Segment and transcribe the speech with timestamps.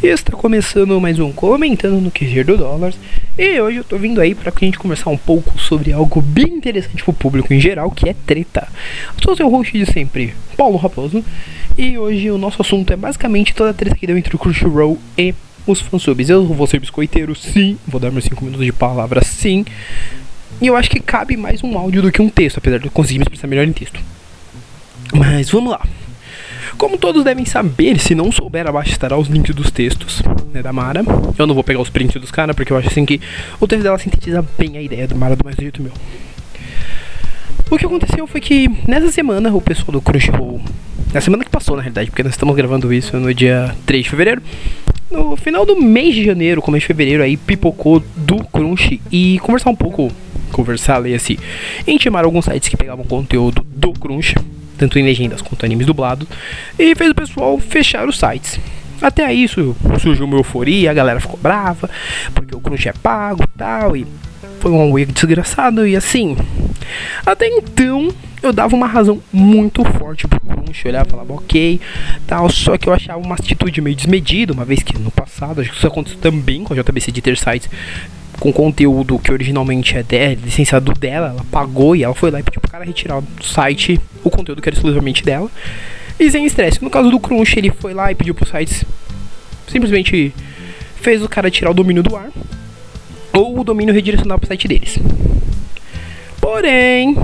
[0.00, 2.94] Está começando mais um Comentando no QG do Dólar.
[3.36, 6.46] E hoje eu tô vindo aí para a gente conversar um pouco sobre algo bem
[6.46, 8.68] interessante pro público em geral, que é treta.
[9.16, 11.24] Eu sou o seu host de sempre, Paulo Raposo.
[11.76, 14.96] E hoje o nosso assunto é basicamente toda a treta que deu entre o Crunchyroll
[15.18, 15.34] e
[15.66, 16.30] os fansubs.
[16.30, 17.76] Eu vou ser biscoiteiro, sim.
[17.84, 19.64] Vou dar meus 5 minutos de palavra, sim.
[20.60, 22.92] E eu acho que cabe mais um áudio do que um texto, apesar de eu
[22.92, 23.98] conseguir me expressar melhor em texto.
[25.12, 25.84] Mas vamos lá.
[26.78, 30.22] Como todos devem saber, se não souber, abaixo estará os links dos textos
[30.54, 31.02] né, da Mara.
[31.36, 33.20] Eu não vou pegar os prints dos caras, porque eu acho assim que
[33.60, 35.90] o texto dela sintetiza bem a ideia do Mara do mais do jeito meu.
[37.68, 40.60] O que aconteceu foi que nessa semana o pessoal do Crunchyroll,
[41.12, 44.10] na semana que passou na realidade, porque nós estamos gravando isso no dia 3 de
[44.10, 44.42] fevereiro,
[45.10, 49.70] no final do mês de janeiro, começo de fevereiro, aí pipocou do Crunch e conversar
[49.70, 50.12] um pouco,
[50.52, 51.36] conversar, ler assim,
[51.88, 54.36] intimar alguns sites que pegavam conteúdo do Crunch
[54.78, 56.26] tanto em legendas quanto animes dublados,
[56.78, 58.58] e fez o pessoal fechar os sites.
[59.00, 61.88] Até isso surgiu uma euforia, a galera ficou brava,
[62.34, 64.06] porque o Crunch é pago e tal, e
[64.60, 66.36] foi um week desgraçado, e assim.
[67.24, 68.08] Até então
[68.42, 71.80] eu dava uma razão muito forte pro Crunch, eu olhava e falava ok,
[72.26, 75.70] tal, só que eu achava uma atitude meio desmedida, uma vez que no passado, acho
[75.70, 77.68] que isso aconteceu também com a JBC de ter sites
[78.38, 82.42] com conteúdo que originalmente é dela, licenciado dela, ela pagou e ela foi lá e
[82.42, 85.50] pediu pro cara retirar do site o conteúdo que era exclusivamente dela.
[86.18, 86.82] E sem estresse.
[86.82, 88.84] No caso do Crunch, ele foi lá e pediu pro site
[89.68, 90.34] simplesmente
[91.00, 92.30] fez o cara tirar o domínio do ar
[93.32, 94.98] ou o domínio redirecionar pro site deles.
[96.40, 97.16] Porém,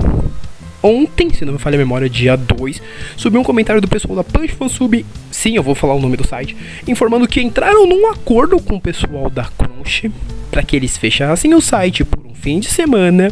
[0.81, 2.81] ontem, se não me falha a memória, dia 2,
[3.17, 4.55] subiu um comentário do pessoal da Punch
[5.35, 6.55] sim, eu vou falar o nome do site,
[6.87, 10.11] informando que entraram num acordo com o pessoal da Crunch
[10.49, 13.31] para que eles fechassem o site por um fim de semana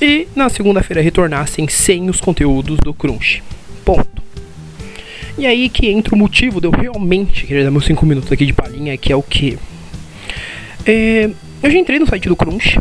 [0.00, 3.42] e na segunda-feira retornassem sem os conteúdos do Crunch.
[3.84, 4.22] Ponto.
[5.36, 8.46] E aí que entra o motivo de eu realmente querer dar meus 5 minutos aqui
[8.46, 9.58] de palhinha, que é o que?
[10.84, 11.30] É,
[11.62, 12.78] eu já entrei no site do Crunch,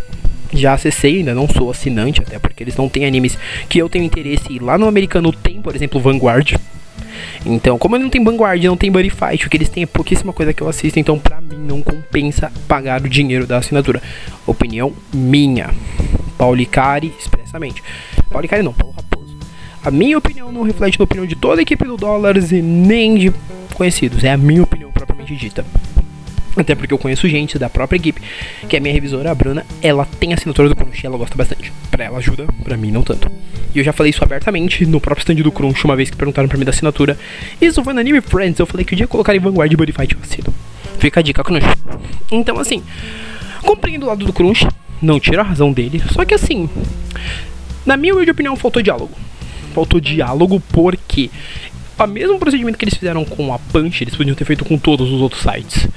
[0.53, 3.37] já acessei, ainda não sou assinante, até porque eles não têm animes
[3.67, 4.57] que eu tenho interesse.
[4.59, 6.55] Lá no americano tem, por exemplo, Vanguard.
[7.49, 9.85] Então, como ele não tem Vanguard, não tem Buddy Fight, o que eles têm é
[9.85, 14.02] pouquíssima coisa que eu assisto, então pra mim não compensa pagar o dinheiro da assinatura.
[14.45, 15.69] Opinião minha.
[16.37, 17.81] Paulicari, expressamente.
[18.30, 19.37] Paulicari não, Paulo Raposo.
[19.81, 23.15] A minha opinião não reflete na opinião de toda a equipe do Dólares e nem
[23.15, 23.33] de
[23.73, 24.25] conhecidos.
[24.25, 25.65] É a minha opinião propriamente dita.
[26.57, 28.19] Até porque eu conheço gente da própria equipe,
[28.67, 31.71] que é minha revisora, a Bruna, ela tem assinatura do Crunch e ela gosta bastante.
[31.91, 33.31] Pra ela ajuda, pra mim não tanto.
[33.75, 36.49] E eu já falei isso abertamente no próprio stand do Crunch, uma vez que perguntaram
[36.49, 37.17] pra mim da assinatura.
[37.61, 39.91] Isso foi no Anime Friends, eu falei que o dia colocar em Vanguard e Buddy
[39.91, 40.53] Fight eu assino.
[40.97, 41.65] Fica a dica, Crunch.
[42.31, 42.81] Então assim,
[43.61, 44.67] compreendo o lado do Crunch,
[44.99, 46.67] não tiro a razão dele, só que assim,
[47.85, 49.13] na minha humilde opinião, faltou diálogo.
[49.75, 51.29] Faltou diálogo porque
[52.03, 55.11] o mesmo procedimento que eles fizeram com a Punch, eles podiam ter feito com todos
[55.11, 55.87] os outros sites.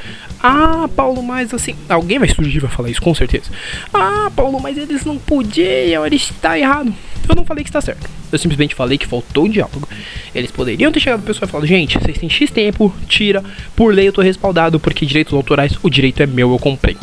[0.43, 1.75] Ah, Paulo, mas assim.
[1.89, 3.51] Alguém vai surgir e vai falar isso, com certeza.
[3.93, 6.95] Ah, Paulo, mas eles não podiam, eles está errado.
[7.29, 8.09] Eu não falei que está certo.
[8.33, 9.87] Eu simplesmente falei que faltou diálogo.
[10.35, 13.45] Eles poderiam ter chegado pro pessoal e falado: gente, vocês têm X tempo, tira.
[13.77, 16.97] Por lei eu tô respaldado, porque direitos autorais, o direito é meu, eu comprei.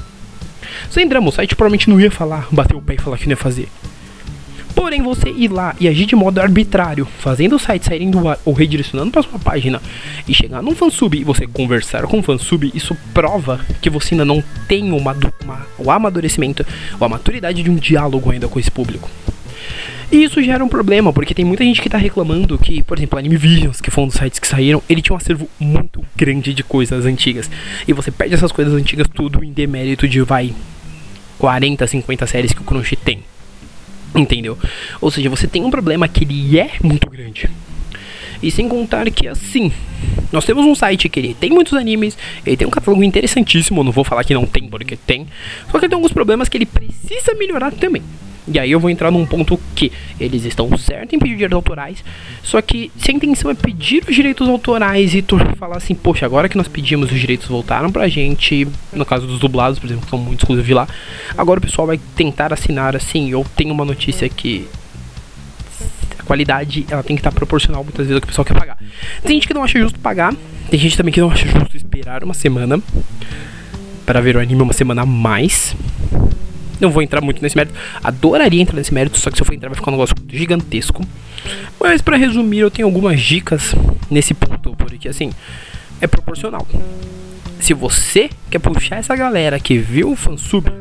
[0.90, 3.32] Sem drama, o site provavelmente não ia falar, bater o pé e falar que não
[3.32, 3.68] ia fazer.
[4.78, 8.38] Porém, você ir lá e agir de modo arbitrário, fazendo o site saírem do ar
[8.46, 9.82] ou redirecionando para sua página
[10.28, 14.24] e chegar num fansub e você conversar com o fansub, isso prova que você ainda
[14.24, 16.64] não tem uma, uma, o amadurecimento
[17.00, 19.10] ou a maturidade de um diálogo ainda com esse público.
[20.12, 23.18] E isso gera um problema, porque tem muita gente que tá reclamando que, por exemplo,
[23.18, 26.54] Anime Visions, que foi um dos sites que saíram, ele tinha um acervo muito grande
[26.54, 27.50] de coisas antigas.
[27.88, 30.54] E você perde essas coisas antigas tudo em demérito de, vai,
[31.40, 33.24] 40, 50 séries que o Crunchy tem.
[34.16, 34.58] Entendeu?
[35.02, 37.50] Ou seja, você tem um problema que ele é muito grande.
[38.42, 39.72] E sem contar que assim,
[40.32, 43.92] nós temos um site que ele tem muitos animes, ele tem um catálogo interessantíssimo, não
[43.92, 45.28] vou falar que não tem porque tem,
[45.72, 48.04] só que ele tem alguns problemas que ele precisa melhorar também.
[48.48, 52.04] E aí eu vou entrar num ponto que eles estão certos em pedir direitos autorais,
[52.42, 56.26] só que se a intenção é pedir os direitos autorais e tu falar assim, poxa,
[56.26, 60.06] agora que nós pedimos os direitos voltaram pra gente, no caso dos dublados, por exemplo,
[60.06, 60.88] que são muito exclusivos lá,
[61.38, 64.66] agora o pessoal vai tentar assinar assim, eu tenho uma notícia que
[66.18, 68.78] a qualidade ela tem que estar proporcional muitas vezes ao que o pessoal quer pagar.
[69.24, 70.34] Tem gente que não acha justo pagar,
[70.70, 72.82] tem gente também que não acha justo esperar uma semana
[74.06, 75.76] para ver o anime uma semana a mais.
[76.80, 77.76] Não vou entrar muito nesse mérito.
[78.04, 81.04] Adoraria entrar nesse mérito, só que se eu for entrar vai ficar um negócio gigantesco.
[81.80, 83.74] Mas para resumir, eu tenho algumas dicas
[84.10, 85.32] nesse ponto, porque assim,
[86.02, 86.68] é proporcional.
[87.60, 90.72] Se você quer puxar essa galera que viu o fansub,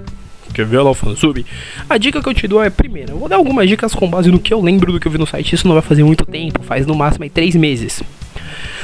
[0.52, 1.44] quer ver lá o fansub,
[1.88, 4.31] a dica que eu te dou é, primeiro, eu vou dar algumas dicas com base
[4.31, 6.25] no que eu lembro do que eu vi no site, isso não vai fazer muito
[6.25, 8.02] tempo, faz no máximo aí 3 meses.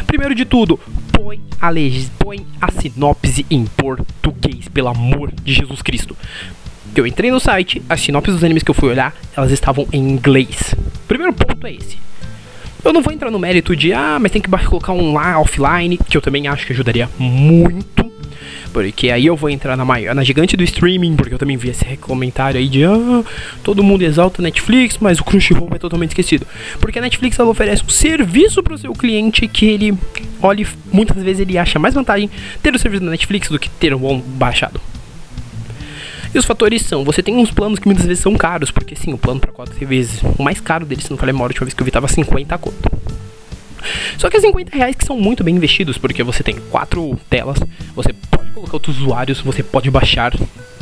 [0.07, 0.79] Primeiro de tudo,
[1.13, 2.09] põe a, leg...
[2.19, 6.17] põe a sinopse em português, pelo amor de Jesus Cristo.
[6.95, 10.11] Eu entrei no site, as sinopses dos animes que eu fui olhar, elas estavam em
[10.11, 10.75] inglês.
[11.09, 11.97] Primeiro ponto é esse.
[12.85, 15.97] Eu não vou entrar no mérito de, ah, mas tem que colocar um lá offline,
[15.97, 18.13] que eu também acho que ajudaria muito.
[18.75, 21.71] Porque aí eu vou entrar na maior, na gigante do streaming, porque eu também vi
[21.71, 23.25] esse comentário aí de ah,
[23.63, 26.47] todo mundo exalta Netflix, mas o Crunchyroll é totalmente esquecido.
[26.79, 29.97] Porque a Netflix ela oferece um serviço para o seu cliente que ele
[30.43, 32.29] olhe, muitas vezes ele acha mais vantagem
[32.63, 34.79] ter o serviço da Netflix do que ter um baixado.
[36.35, 39.13] E os fatores são, você tem uns planos que muitas vezes são caros, porque sim,
[39.13, 41.75] o plano para 4 TVs, o mais caro deles, se não falei a última vez
[41.75, 42.91] que eu vi, tava 50 conto.
[44.17, 47.59] Só que é 50 reais que são muito bem investidos, porque você tem quatro telas,
[47.95, 50.33] você pode colocar outros usuários, você pode baixar.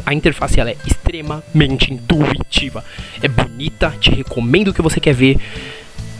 [0.07, 2.85] A interface ela é extremamente intuitiva,
[3.23, 5.39] é bonita, te recomendo o que você quer ver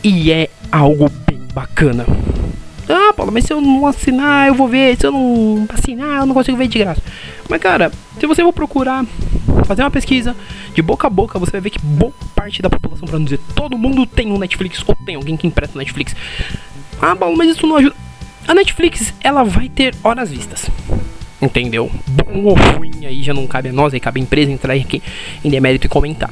[0.03, 2.05] e é algo bem bacana.
[2.93, 4.99] Ah, Paulo, mas se eu não assinar, eu vou ver.
[4.99, 7.01] Se eu não assinar, eu não consigo ver de graça.
[7.49, 9.05] Mas, cara, se você for procurar,
[9.65, 10.35] fazer uma pesquisa
[10.75, 13.39] de boca a boca, você vai ver que boa parte da população, pra não dizer
[13.55, 16.17] todo mundo, tem um Netflix ou tem alguém que empresta Netflix.
[17.01, 17.95] Ah, Paulo, mas isso não ajuda.
[18.49, 20.69] A Netflix, ela vai ter horas vistas.
[21.41, 21.91] Entendeu?
[22.09, 25.01] Bom ou ruim, aí já não cabe a nós, aí cabe a empresa entrar aqui
[25.45, 26.31] em demérito e comentar.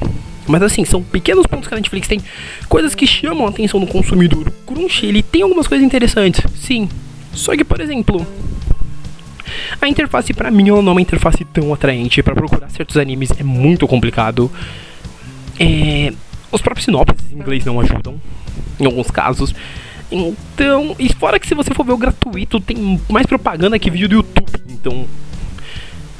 [0.49, 2.19] Mas assim, são pequenos pontos que a Netflix tem,
[2.67, 4.51] coisas que chamam a atenção do consumidor.
[4.65, 6.89] O ele tem algumas coisas interessantes, sim.
[7.31, 8.25] Só que, por exemplo,
[9.79, 13.29] a interface para mim ela não é uma interface tão atraente para procurar certos animes,
[13.39, 14.51] é muito complicado.
[15.59, 16.11] É,
[16.51, 18.19] os próprios sinopses em inglês não ajudam,
[18.79, 19.53] em alguns casos.
[20.11, 24.09] Então, e fora que se você for ver o gratuito, tem mais propaganda que vídeo
[24.09, 24.49] do YouTube.
[24.69, 25.05] Então,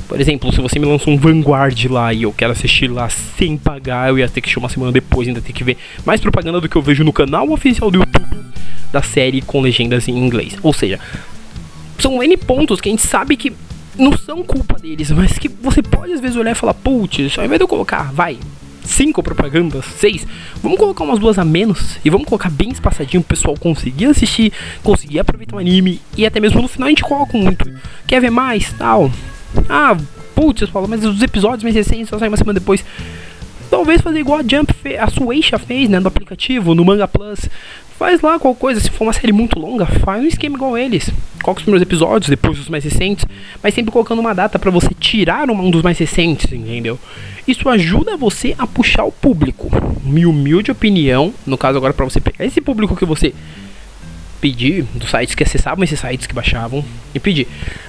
[0.10, 3.56] por exemplo, se você me lança um Vanguard lá e eu quero assistir lá sem
[3.56, 6.60] pagar, eu ia ter que chamar uma semana depois, ainda ter que ver mais propaganda
[6.60, 8.38] do que eu vejo no canal oficial do YouTube
[8.92, 10.58] da série com legendas em inglês.
[10.64, 11.00] Ou seja,
[12.00, 13.54] são N pontos que a gente sabe que
[14.00, 17.46] não são culpa deles, mas que você pode às vezes olhar e falar, putz, ao
[17.46, 18.40] invés de eu colocar, vai,
[18.84, 20.26] cinco propagandas, seis,
[20.64, 24.52] vamos colocar umas duas a menos e vamos colocar bem espaçadinho pro pessoal conseguir assistir,
[24.84, 27.70] conseguir aproveitar o anime e até mesmo no final a gente coloca muito.
[28.08, 28.74] Quer ver mais?
[28.74, 29.12] Tal.
[29.68, 29.98] Ah,
[30.36, 32.84] putz, Paulo, mas os episódios mais recentes só saem uma semana depois.
[33.70, 37.48] Talvez fazer igual a Jump, a Sueisha fez, né, no aplicativo, no Manga Plus.
[38.00, 41.12] Faz lá qualquer coisa, se for uma série muito longa, faz um esquema igual eles.
[41.44, 43.26] Coloca os primeiros episódios, depois os mais recentes,
[43.62, 46.98] mas sempre colocando uma data para você tirar um dos mais recentes, entendeu?
[47.46, 49.70] Isso ajuda você a puxar o público.
[50.04, 53.34] Minha humilde opinião, no caso agora para você pegar esse público que você
[54.40, 56.84] pedir dos sites que acessavam esses sites que baixavam
[57.14, 57.48] e pedir.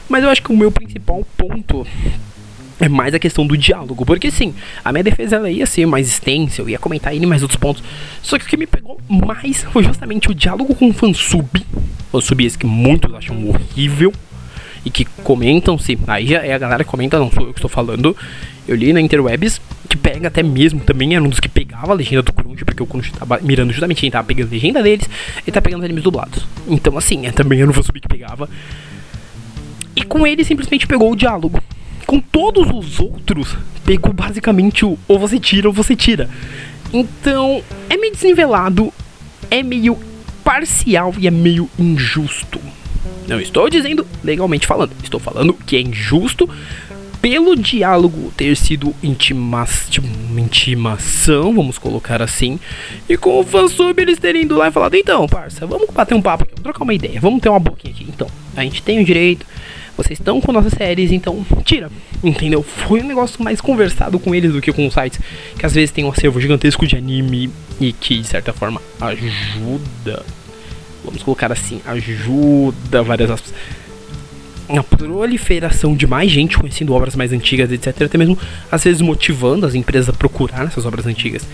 [0.09, 1.87] Mas eu acho que o meu principal ponto
[2.81, 4.05] é mais a questão do diálogo.
[4.05, 4.55] Porque sim,
[4.85, 7.83] a minha defesa ela ia ser mais extensa, eu ia comentar ele mais outros pontos.
[8.23, 11.49] Só que o que me pegou mais foi justamente o diálogo com o fansub.
[12.11, 14.13] Fansub esse que muitos acham horrível.
[14.83, 15.99] E que comentam se.
[16.07, 18.17] Aí já é a galera que comenta, não sou eu que estou falando.
[18.67, 19.61] Eu li na Interwebs,
[20.27, 23.13] até mesmo, também era um dos que pegava a legenda do Crunch, porque o Crunch
[23.13, 25.09] tava mirando justamente quem tava pegando a legenda deles
[25.47, 26.47] e tá pegando os animes dublados.
[26.69, 28.49] Então assim, é, também era um fansub que pegava.
[29.97, 31.61] E com ele simplesmente pegou o diálogo
[32.07, 36.29] com todos os outros, pegou basicamente o ou você tira ou você tira.
[36.93, 38.93] Então, é meio desnivelado,
[39.49, 39.97] é meio
[40.43, 42.61] parcial e é meio injusto.
[43.29, 46.51] Não estou dizendo legalmente falando, estou falando que é injusto
[47.21, 50.07] pelo diálogo ter sido intima tipo,
[50.39, 52.59] intimação, vamos colocar assim,
[53.09, 56.23] e com o fansub eles terem ido lá e falado, então, parça, vamos bater um
[56.23, 58.07] papo aqui, vamos trocar uma ideia, vamos ter uma boquinha aqui.
[58.09, 59.47] Então, a gente tem o direito
[60.01, 61.91] vocês estão com nossas séries, então tira.
[62.25, 62.63] Entendeu?
[62.63, 65.21] Foi um negócio mais conversado com eles do que com os sites,
[65.59, 70.25] que às vezes tem um acervo gigantesco de anime e que de certa forma ajuda.
[71.05, 73.53] Vamos colocar assim, ajuda várias aspas.
[74.79, 78.03] A proliferação de mais gente conhecendo obras mais antigas, etc.
[78.03, 78.39] Até mesmo
[78.71, 81.47] às vezes motivando as empresas a procurar essas obras antigas.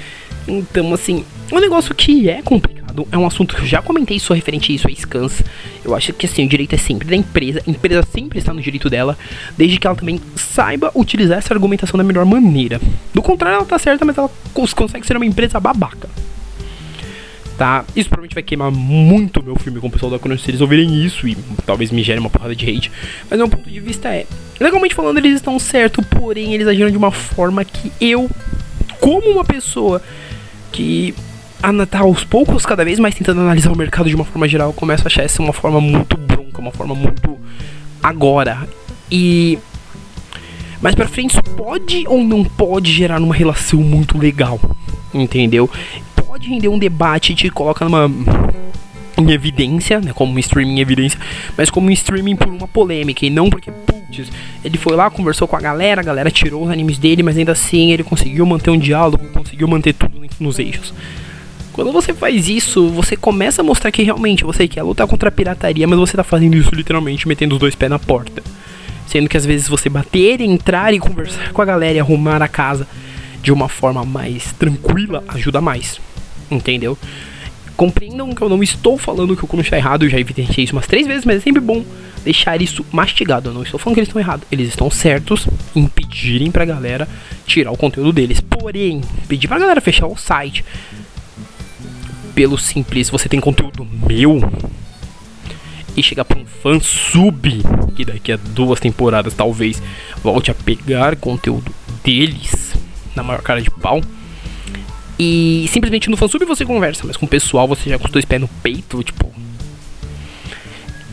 [0.47, 4.33] Então, assim, um negócio que é complicado, é um assunto que eu já comentei isso
[4.33, 5.43] referente a isso, a scans.
[5.85, 8.61] Eu acho que assim, o direito é sempre da empresa, a empresa sempre está no
[8.61, 9.19] direito dela,
[9.57, 12.81] desde que ela também saiba utilizar essa argumentação da melhor maneira.
[13.13, 16.09] Do contrário, ela tá certa, mas ela consegue ser uma empresa babaca.
[17.57, 17.87] Tá?
[17.97, 21.03] Isso provavelmente vai queimar muito meu filme com o pessoal da Crunch se eles ouvirem
[21.03, 21.35] isso e
[21.65, 22.93] talvez me gere uma porrada de hate.
[23.31, 24.27] Mas meu ponto de vista é,
[24.61, 28.31] legalmente falando, eles estão certo, porém eles agiram de uma forma que eu,
[29.01, 30.03] como uma pessoa
[30.71, 31.15] que
[31.91, 34.75] tá aos poucos, cada vez mais tentando analisar o mercado de uma forma geral, eu
[34.75, 37.39] começo a achar essa uma forma muito bronca, uma forma muito
[38.03, 38.69] agora.
[39.11, 39.59] E
[40.83, 44.61] mais pra frente pode ou não pode gerar uma relação muito legal,
[45.15, 45.71] entendeu?
[46.37, 48.11] Pode render um debate e te coloca numa
[49.17, 51.19] em evidência, né, como um streaming em evidência,
[51.57, 54.31] mas como um streaming por uma polêmica e não porque, putz,
[54.63, 57.53] ele foi lá, conversou com a galera, a galera tirou os animes dele, mas ainda
[57.53, 60.93] assim ele conseguiu manter um diálogo, conseguiu manter tudo nos eixos.
[61.73, 65.33] Quando você faz isso, você começa a mostrar que realmente você quer lutar contra a
[65.33, 68.43] pirataria, mas você tá fazendo isso literalmente metendo os dois pés na porta.
[69.07, 72.49] Sendo que às vezes você bater, entrar e conversar com a galera e arrumar a
[72.49, 72.87] casa
[73.41, 75.99] de uma forma mais tranquila ajuda mais.
[76.51, 76.97] Entendeu?
[77.77, 80.73] Compreendam que eu não estou falando que o Kuno está errado, eu já evidenciei isso
[80.73, 81.85] umas três vezes, mas é sempre bom
[82.25, 83.51] deixar isso mastigado.
[83.51, 87.07] Eu não estou falando que eles estão errados, eles estão certos em pedirem pra galera
[87.47, 88.41] tirar o conteúdo deles.
[88.41, 90.65] Porém, pedir pra galera fechar o site
[92.35, 94.41] pelo simples, você tem conteúdo meu
[95.97, 97.63] e chegar pra um fã sub
[97.95, 99.83] que daqui a duas temporadas talvez
[100.23, 101.75] volte a pegar conteúdo
[102.05, 102.75] deles
[103.15, 104.03] na maior cara de pau
[105.19, 108.25] e simplesmente no fansub você conversa, mas com o pessoal você já com os dois
[108.25, 109.33] pés no peito, tipo.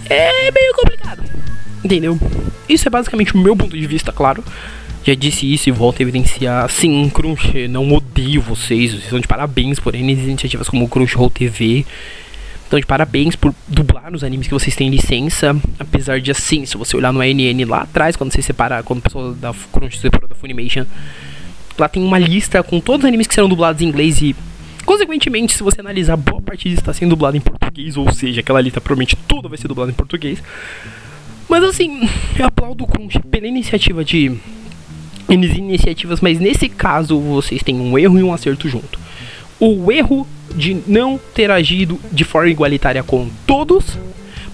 [0.10, 1.24] É meio complicado.
[1.84, 2.20] Entendeu?
[2.68, 4.44] Isso é basicamente o meu ponto de vista, claro.
[5.06, 6.70] Já disse isso e volto a evidenciar.
[6.70, 8.92] Sim, Crunch, não odeio vocês.
[8.92, 11.86] Vocês estão de parabéns por N iniciativas como Crunchyroll TV.
[12.68, 15.56] Então, de parabéns por dublar os animes que vocês têm licença.
[15.78, 19.02] Apesar de assim, se você olhar no ANN lá atrás, quando você separa, quando o
[19.02, 20.86] pessoal da Crunch separou da Funimation
[21.78, 24.36] Lá tem uma lista com todos os animes que serão dublados em inglês e,
[24.86, 28.62] consequentemente, se você analisar, boa parte disso está sendo dublado em português, ou seja, aquela
[28.62, 30.42] lista provavelmente tudo vai ser dublado em português.
[31.50, 32.88] Mas assim, eu aplaudo
[33.30, 34.38] pela iniciativa de
[35.30, 39.00] iniciativas, mas nesse caso vocês têm um erro e um acerto junto.
[39.60, 43.98] O erro de não ter agido de forma igualitária com todos,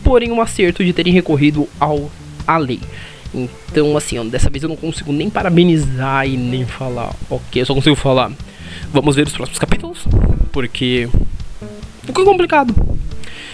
[0.04, 2.10] porém um acerto de terem recorrido ao
[2.48, 2.80] à lei.
[3.34, 7.74] Então, assim, dessa vez eu não consigo nem parabenizar e nem falar, ok, eu só
[7.74, 8.32] consigo falar,
[8.92, 10.06] vamos ver os próximos capítulos,
[10.52, 11.08] porque
[12.04, 12.74] ficou complicado.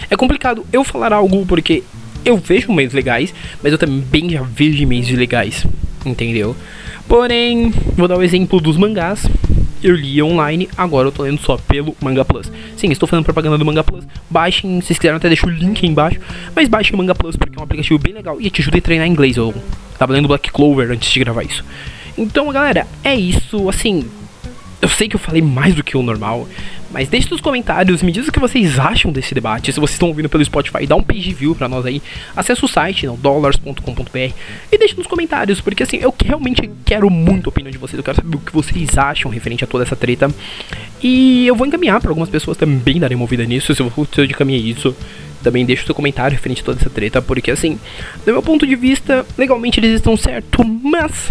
[0.08, 1.82] É complicado eu falar algo porque
[2.24, 5.66] eu vejo meios legais, mas eu também já vejo meios legais,
[6.04, 6.56] entendeu?
[7.06, 9.26] Porém, vou dar o exemplo dos mangás
[9.82, 12.50] eu li online, agora eu tô lendo só pelo Manga Plus.
[12.76, 14.06] Sim, estou fazendo propaganda do Manga Plus.
[14.28, 16.20] Baixem, se vocês quiserem, até deixo o link aí embaixo.
[16.54, 18.80] Mas baixem o Manga Plus porque é um aplicativo bem legal e te ajuda a
[18.80, 19.36] treinar inglês.
[19.36, 19.54] Eu
[19.98, 21.64] tava lendo Black Clover antes de gravar isso.
[22.16, 23.68] Então, galera, é isso.
[23.68, 24.04] Assim,
[24.80, 26.46] eu sei que eu falei mais do que o normal,
[26.90, 29.72] mas deixe nos comentários, me diz o que vocês acham desse debate.
[29.72, 32.02] Se vocês estão ouvindo pelo Spotify, dá um page view pra nós aí.
[32.34, 34.34] Acesse o site, dollars.com.br
[34.70, 37.98] e deixe nos comentários, porque assim, eu realmente quero muito a opinião de vocês.
[37.98, 40.30] Eu quero saber o que vocês acham referente a toda essa treta.
[41.02, 43.74] E eu vou encaminhar para algumas pessoas também darem uma ouvida nisso.
[43.74, 44.94] Se eu de caminho isso,
[45.42, 47.78] também deixe o seu comentário referente a toda essa treta, porque assim,
[48.24, 51.30] do meu ponto de vista, legalmente eles estão certo, mas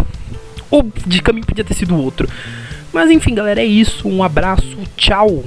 [0.70, 2.28] o de caminho podia ter sido outro.
[2.96, 4.08] Mas enfim, galera, é isso.
[4.08, 5.44] Um abraço, tchau.